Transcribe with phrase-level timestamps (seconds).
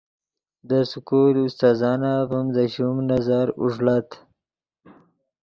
[0.67, 4.09] دے سکول استاذانف ڤیم دے شوم نظر اوݱڑت